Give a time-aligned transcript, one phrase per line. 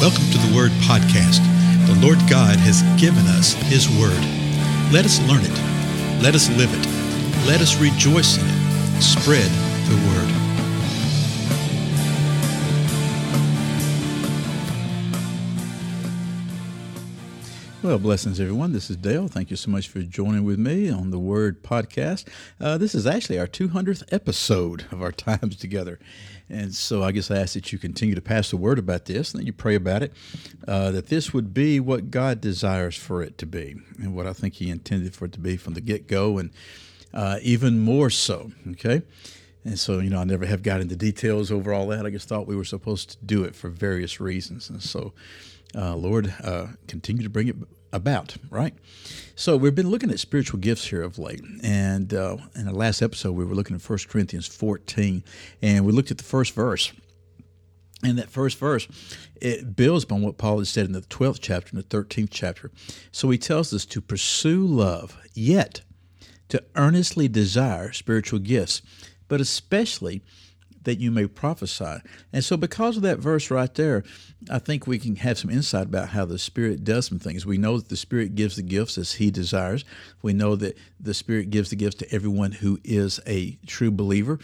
[0.00, 1.44] Welcome to the Word Podcast.
[1.86, 4.16] The Lord God has given us His Word.
[4.90, 6.22] Let us learn it.
[6.22, 6.86] Let us live it.
[7.46, 9.02] Let us rejoice in it.
[9.02, 9.50] Spread
[9.90, 10.40] the Word.
[17.82, 18.72] Well, blessings, everyone.
[18.72, 19.28] This is Dale.
[19.28, 22.26] Thank you so much for joining with me on the Word Podcast.
[22.58, 25.98] Uh, this is actually our 200th episode of our times together.
[26.50, 29.32] And so I guess I ask that you continue to pass the word about this
[29.32, 30.12] and that you pray about it,
[30.66, 34.32] uh, that this would be what God desires for it to be and what I
[34.32, 36.50] think He intended for it to be from the get go and
[37.14, 38.50] uh, even more so.
[38.72, 39.02] Okay.
[39.64, 42.06] And so, you know, I never have got into details over all that.
[42.06, 44.70] I just thought we were supposed to do it for various reasons.
[44.70, 45.12] And so,
[45.74, 47.56] uh, Lord, uh, continue to bring it
[47.92, 48.74] about, right?
[49.34, 53.02] So we've been looking at spiritual gifts here of late, and uh, in the last
[53.02, 55.24] episode we were looking at 1 Corinthians 14,
[55.62, 56.92] and we looked at the first verse.
[58.02, 58.88] And that first verse,
[59.42, 62.70] it builds upon what Paul has said in the 12th chapter and the 13th chapter.
[63.12, 65.82] So he tells us to pursue love, yet
[66.48, 68.80] to earnestly desire spiritual gifts,
[69.28, 70.22] but especially
[70.82, 71.98] that you may prophesy.
[72.32, 74.02] And so, because of that verse right there,
[74.50, 77.44] I think we can have some insight about how the Spirit does some things.
[77.44, 79.84] We know that the Spirit gives the gifts as He desires.
[80.22, 84.38] We know that the Spirit gives the gifts to everyone who is a true believer.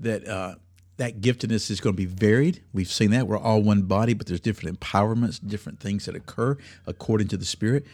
[0.00, 0.56] That uh,
[0.96, 2.62] that giftedness is going to be varied.
[2.72, 6.56] We've seen that we're all one body, but there's different empowerments, different things that occur
[6.86, 7.84] according to the Spirit.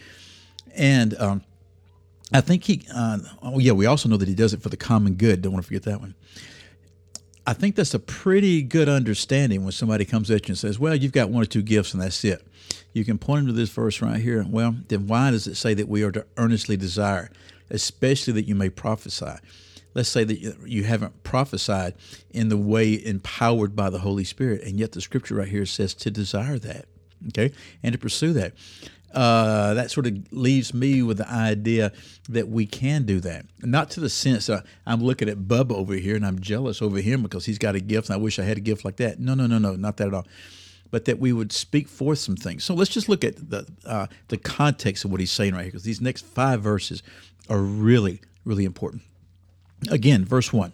[0.74, 1.42] And um,
[2.32, 2.86] I think he.
[2.94, 5.42] Uh, oh yeah, we also know that he does it for the common good.
[5.42, 6.14] Don't want to forget that one.
[7.46, 10.94] I think that's a pretty good understanding when somebody comes at you and says, Well,
[10.94, 12.46] you've got one or two gifts and that's it.
[12.92, 14.44] You can point them to this verse right here.
[14.48, 17.30] Well, then why does it say that we are to earnestly desire,
[17.70, 19.36] especially that you may prophesy?
[19.94, 21.94] Let's say that you haven't prophesied
[22.30, 25.94] in the way empowered by the Holy Spirit, and yet the scripture right here says
[25.94, 26.86] to desire that,
[27.28, 27.52] okay,
[27.82, 28.54] and to pursue that
[29.12, 31.92] uh, that sort of leaves me with the idea
[32.28, 33.44] that we can do that.
[33.60, 37.00] Not to the sense uh, I'm looking at Bubba over here and I'm jealous over
[37.00, 39.18] him because he's got a gift and I wish I had a gift like that.
[39.18, 40.26] No, no, no, no, not that at all.
[40.92, 42.64] But that we would speak forth some things.
[42.64, 45.70] So let's just look at the uh, the context of what he's saying right here
[45.70, 47.02] because these next five verses
[47.48, 49.02] are really, really important.
[49.88, 50.72] Again, verse one: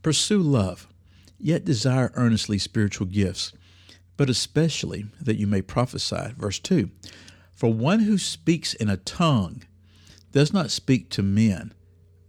[0.00, 0.86] Pursue love,
[1.40, 3.52] yet desire earnestly spiritual gifts,
[4.16, 6.34] but especially that you may prophesy.
[6.36, 6.90] Verse two
[7.58, 9.64] for one who speaks in a tongue
[10.30, 11.74] does not speak to men,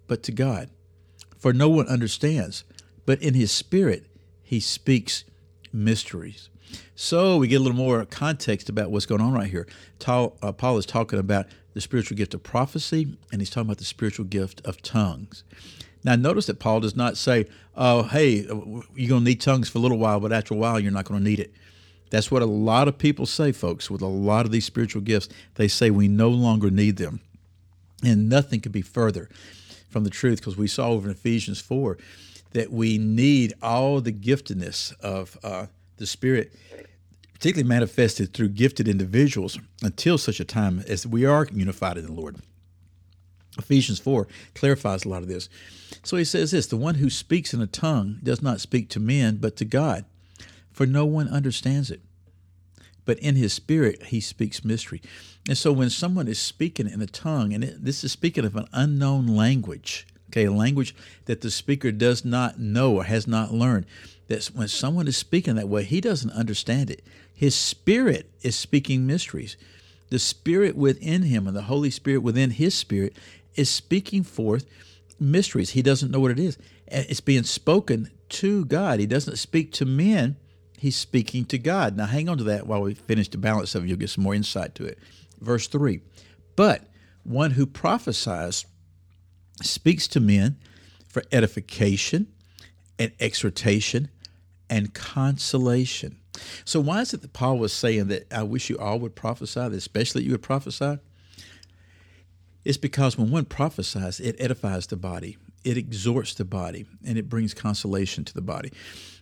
[0.07, 0.71] but to God.
[1.37, 2.63] For no one understands,
[3.05, 4.07] but in his spirit
[4.41, 5.25] he speaks
[5.71, 6.49] mysteries.
[6.95, 9.67] So we get a little more context about what's going on right here.
[9.99, 11.45] Paul, uh, is talking about
[11.75, 15.43] the spiritual gift of prophecy, and he's talking about the spiritual gift of tongues.
[16.03, 17.45] Now, notice that Paul does not say,
[17.75, 20.79] oh, hey, you're going to need tongues for a little while, but after a while,
[20.79, 21.53] you're not going to need it.
[22.09, 25.29] That's what a lot of people say, folks, with a lot of these spiritual gifts.
[25.55, 27.21] They say we no longer need them.
[28.03, 29.29] And nothing could be further
[29.89, 31.97] from the truth because we saw over in Ephesians 4
[32.53, 35.67] that we need all the giftedness of uh,
[35.97, 36.51] the Spirit,
[37.33, 42.11] particularly manifested through gifted individuals, until such a time as we are unified in the
[42.11, 42.37] Lord.
[43.57, 45.49] Ephesians 4 clarifies a lot of this.
[46.03, 48.99] So he says this The one who speaks in a tongue does not speak to
[48.99, 50.05] men, but to God
[50.79, 51.99] for no one understands it.
[53.03, 55.01] But in his spirit, he speaks mystery.
[55.45, 58.55] And so when someone is speaking in a tongue, and it, this is speaking of
[58.55, 60.95] an unknown language, okay, a language
[61.25, 63.87] that the speaker does not know or has not learned,
[64.29, 67.03] that when someone is speaking that way, he doesn't understand it.
[67.35, 69.57] His spirit is speaking mysteries.
[70.11, 73.17] The spirit within him and the Holy Spirit within his spirit
[73.55, 74.65] is speaking forth
[75.19, 75.71] mysteries.
[75.71, 76.57] He doesn't know what it is.
[76.87, 79.01] It's being spoken to God.
[79.01, 80.37] He doesn't speak to men
[80.79, 81.97] he's speaking to God.
[81.97, 83.87] Now, hang on to that while we finish the balance of it.
[83.87, 84.97] You'll get some more insight to it.
[85.39, 86.01] Verse 3
[86.55, 86.83] But
[87.23, 88.65] one who prophesies
[89.61, 90.57] speaks to men
[91.07, 92.27] for edification
[92.97, 94.09] and exhortation
[94.69, 96.17] and consolation.
[96.63, 99.59] So, why is it that Paul was saying that I wish you all would prophesy,
[99.59, 100.99] especially you would prophesy?
[102.63, 107.29] It's because when one prophesies, it edifies the body, it exhorts the body, and it
[107.29, 108.71] brings consolation to the body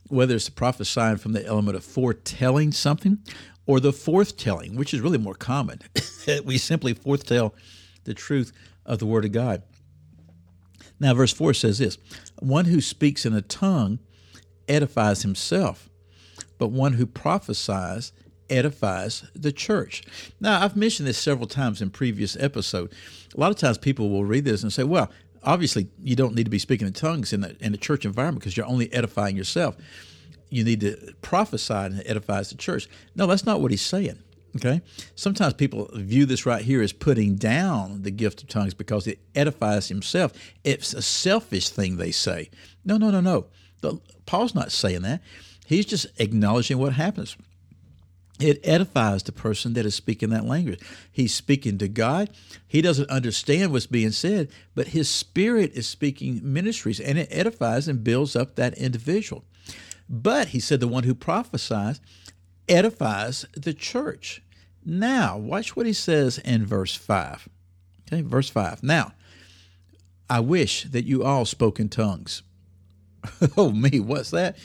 [0.09, 3.19] whether it's prophesying from the element of foretelling something
[3.65, 5.79] or the forthtelling, which is really more common.
[6.45, 7.53] we simply forthtell
[8.05, 8.51] the truth
[8.85, 9.63] of the Word of God.
[10.99, 11.97] Now, verse 4 says this
[12.39, 13.99] One who speaks in a tongue
[14.67, 15.89] edifies himself,
[16.57, 18.13] but one who prophesies
[18.49, 20.03] edifies the church.
[20.39, 22.95] Now, I've mentioned this several times in previous episodes.
[23.35, 25.11] A lot of times people will read this and say, well,
[25.47, 28.41] obviously you don't need to be speaking in tongues in the, in the church environment
[28.41, 29.77] because you're only edifying yourself.
[30.49, 32.87] you need to prophesy and it edifies the church.
[33.15, 34.19] No, that's not what he's saying.
[34.55, 34.81] Okay.
[35.15, 39.19] Sometimes people view this right here as putting down the gift of tongues because it
[39.35, 40.33] edifies himself.
[40.63, 42.49] It's a selfish thing, they say.
[42.83, 43.47] No, no, no, no.
[43.81, 45.21] The, Paul's not saying that.
[45.65, 47.37] He's just acknowledging what happens.
[48.39, 50.79] It edifies the person that is speaking that language.
[51.11, 52.29] He's speaking to God.
[52.67, 57.87] He doesn't understand what's being said, but his spirit is speaking ministries and it edifies
[57.87, 59.43] and builds up that individual.
[60.07, 61.99] But he said the one who prophesies
[62.69, 64.43] edifies the church.
[64.85, 67.49] Now, watch what he says in verse 5.
[68.07, 68.83] Okay, verse 5.
[68.83, 69.13] Now,
[70.29, 72.43] I wish that you all spoke in tongues.
[73.57, 74.57] oh, me, what's that?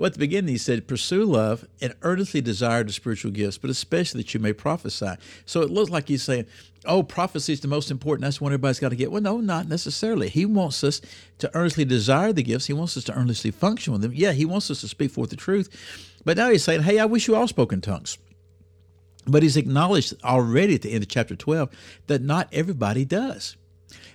[0.00, 3.68] Well, at the beginning, he said, Pursue love and earnestly desire the spiritual gifts, but
[3.68, 5.10] especially that you may prophesy.
[5.44, 6.46] So it looks like he's saying,
[6.86, 8.22] Oh, prophecy is the most important.
[8.22, 9.12] That's what everybody's got to get.
[9.12, 10.30] Well, no, not necessarily.
[10.30, 11.02] He wants us
[11.36, 12.64] to earnestly desire the gifts.
[12.64, 14.14] He wants us to earnestly function with them.
[14.14, 15.68] Yeah, he wants us to speak forth the truth.
[16.24, 18.16] But now he's saying, Hey, I wish you all spoke in tongues.
[19.26, 21.68] But he's acknowledged already at the end of chapter 12
[22.06, 23.58] that not everybody does.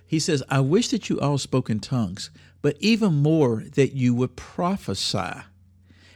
[0.07, 2.31] He says, I wish that you all spoke in tongues,
[2.63, 5.43] but even more that you would prophesy.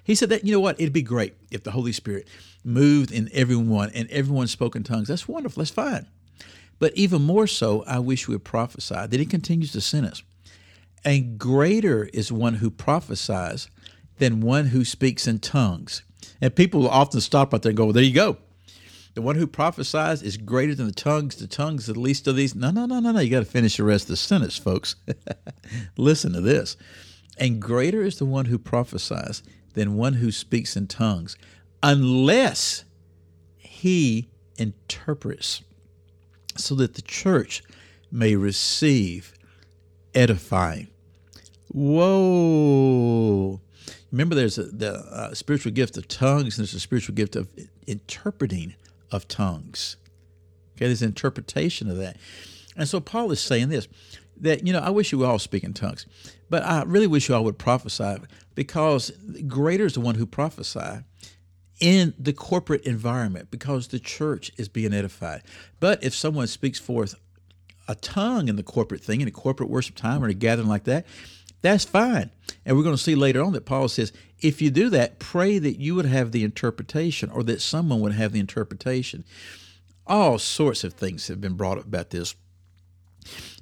[0.10, 2.28] He said that, you know what, it'd be great if the Holy Spirit
[2.64, 5.08] moved in everyone and everyone spoke in tongues.
[5.08, 5.62] That's wonderful.
[5.62, 6.08] That's fine.
[6.80, 9.06] But even more so, I wish we would prophesy.
[9.06, 10.24] Then he continues to send us.
[11.06, 13.70] And greater is one who prophesies
[14.18, 16.02] than one who speaks in tongues.
[16.42, 18.38] And people often stop right there and go, well, there you go.
[19.14, 21.36] The one who prophesies is greater than the tongues.
[21.36, 22.56] The tongues, are the least of these.
[22.56, 23.20] No, no, no, no, no.
[23.20, 24.96] You got to finish the rest of the sentence, folks.
[25.98, 26.78] Listen to this.
[27.38, 31.38] And greater is the one who prophesies than one who speaks in tongues,
[31.82, 32.84] unless
[33.58, 35.62] he interprets,
[36.56, 37.64] so that the church
[38.12, 39.34] may receive
[40.14, 40.88] edifying.
[41.70, 43.62] Whoa.
[44.12, 47.48] Remember, there's a, the uh, spiritual gift of tongues, and there's a spiritual gift of
[47.86, 48.76] interpreting
[49.12, 49.98] of tongues.
[50.76, 52.18] Okay, there's interpretation of that.
[52.76, 53.88] And so Paul is saying this
[54.42, 56.06] that, you know, I wish you all speak in tongues,
[56.50, 58.18] but I really wish you all would prophesy
[58.56, 59.12] because
[59.48, 61.04] greater is the one who prophesy
[61.80, 65.44] in the corporate environment because the church is being edified.
[65.80, 67.16] But if someone speaks forth
[67.88, 70.84] a tongue in the corporate thing, in a corporate worship time or a gathering like
[70.84, 71.06] that,
[71.62, 72.32] that's fine.
[72.66, 75.60] And we're going to see later on that Paul says, if you do that, pray
[75.60, 79.26] that you would have the interpretation or that someone would have the interpretation.
[80.08, 82.36] All sorts of things have been brought up about this.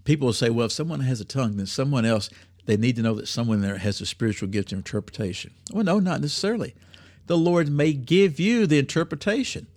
[0.08, 2.30] People will say, well, if someone has a tongue, then someone else,
[2.66, 5.54] they need to know that someone there has a spiritual gift of interpretation.
[5.74, 6.76] Well, no, not necessarily.
[7.26, 9.68] The Lord may give you the interpretation.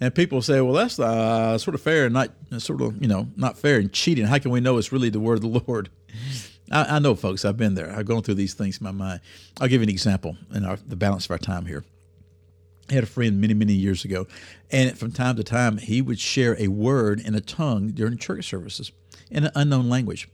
[0.00, 3.26] And people say, well, that's uh, sort of fair and not sort of, you know,
[3.34, 4.26] not fair and cheating.
[4.26, 5.88] How can we know it's really the word of the Lord?
[6.70, 7.44] I, I, know, folks.
[7.44, 7.90] I've been there.
[7.90, 9.22] I've gone through these things in my mind.
[9.60, 11.84] I'll give you an example in our, the balance of our time here.
[12.90, 14.28] I had a friend many, many years ago,
[14.70, 18.46] and from time to time, he would share a word in a tongue during church
[18.46, 18.92] services
[19.30, 20.28] in an unknown language.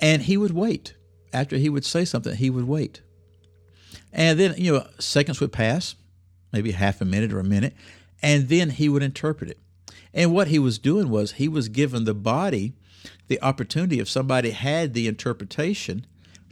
[0.00, 0.94] And he would wait.
[1.32, 3.02] After he would say something, he would wait.
[4.12, 5.94] And then, you know, seconds would pass,
[6.52, 7.74] maybe half a minute or a minute,
[8.22, 9.58] and then he would interpret it.
[10.12, 12.74] And what he was doing was he was giving the body
[13.28, 16.06] the opportunity if somebody had the interpretation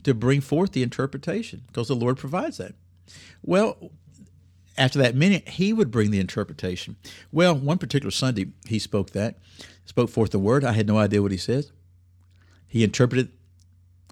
[0.04, 2.74] to bring forth the interpretation because the Lord provides that.
[3.42, 3.90] Well,
[4.76, 6.96] after that minute, he would bring the interpretation.
[7.32, 9.38] Well, one particular Sunday, he spoke that,
[9.88, 10.64] spoke forth the word.
[10.64, 11.66] I had no idea what he said.
[12.66, 13.30] He interpreted,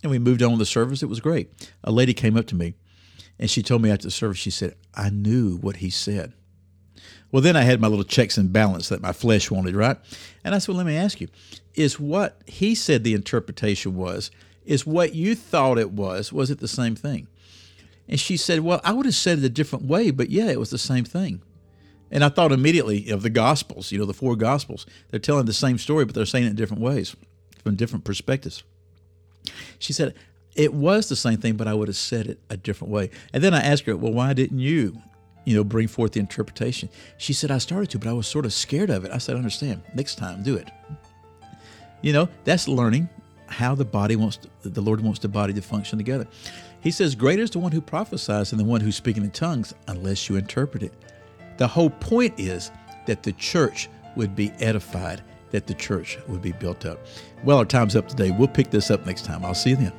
[0.02, 1.02] and we moved on with the service.
[1.02, 1.50] It was great.
[1.84, 2.74] A lady came up to me,
[3.38, 6.32] and she told me after the service, she said, I knew what he said.
[7.30, 9.98] Well, then I had my little checks and balance that my flesh wanted, right?
[10.42, 11.28] And I said, well, let me ask you,
[11.74, 14.30] is what he said the interpretation was,
[14.64, 17.26] is what you thought it was, was it the same thing?
[18.08, 20.58] And she said, well, I would have said it a different way, but yeah, it
[20.58, 21.42] was the same thing.
[22.10, 24.86] And I thought immediately of the Gospels, you know, the four Gospels.
[25.10, 27.16] They're telling the same story, but they're saying it in different ways,
[27.62, 28.62] from different perspectives.
[29.78, 30.14] She said,
[30.54, 33.10] it was the same thing, but I would have said it a different way.
[33.32, 34.96] And then I asked her, well, why didn't you
[35.46, 36.90] you know, bring forth the interpretation.
[37.16, 39.12] She said, I started to, but I was sort of scared of it.
[39.12, 39.80] I said, I understand.
[39.94, 40.70] Next time, do it.
[42.02, 43.08] You know, that's learning
[43.46, 46.26] how the body wants, to, the Lord wants the body to function together.
[46.80, 49.72] He says, Greater is the one who prophesies than the one who's speaking in tongues,
[49.86, 50.92] unless you interpret it.
[51.56, 52.70] The whole point is
[53.06, 57.06] that the church would be edified, that the church would be built up.
[57.44, 58.30] Well, our time's up today.
[58.30, 59.44] We'll pick this up next time.
[59.44, 59.92] I'll see you then.